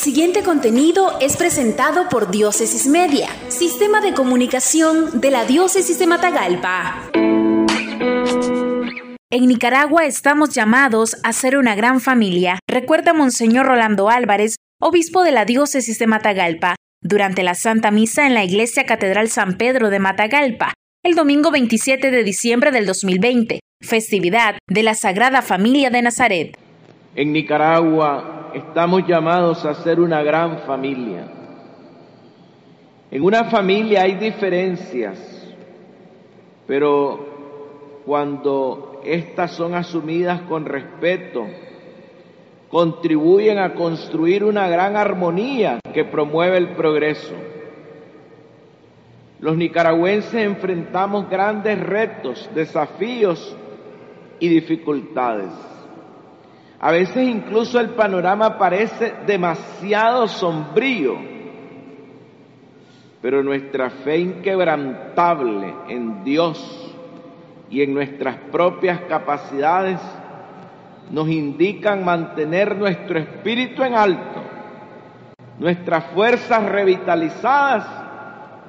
[0.00, 7.10] siguiente contenido es presentado por Diócesis Media, Sistema de Comunicación de la Diócesis de Matagalpa.
[9.30, 15.32] En Nicaragua estamos llamados a ser una gran familia, recuerda Monseñor Rolando Álvarez, obispo de
[15.32, 19.98] la Diócesis de Matagalpa, durante la Santa Misa en la Iglesia Catedral San Pedro de
[19.98, 20.72] Matagalpa,
[21.04, 26.56] el domingo 27 de diciembre del 2020, festividad de la Sagrada Familia de Nazaret.
[27.16, 31.26] En Nicaragua estamos llamados a ser una gran familia.
[33.10, 35.18] En una familia hay diferencias,
[36.66, 41.46] pero cuando estas son asumidas con respeto,
[42.70, 47.34] contribuyen a construir una gran armonía que promueve el progreso.
[49.40, 53.56] Los nicaragüenses enfrentamos grandes retos, desafíos
[54.38, 55.50] y dificultades.
[56.82, 61.14] A veces incluso el panorama parece demasiado sombrío,
[63.20, 66.96] pero nuestra fe inquebrantable en Dios
[67.68, 70.00] y en nuestras propias capacidades
[71.10, 74.40] nos indican mantener nuestro espíritu en alto,
[75.58, 77.86] nuestras fuerzas revitalizadas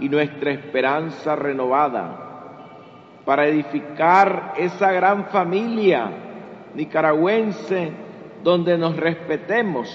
[0.01, 2.17] y nuestra esperanza renovada
[3.23, 6.30] para edificar esa gran familia
[6.75, 7.91] nicaragüense
[8.43, 9.89] donde nos respetemos,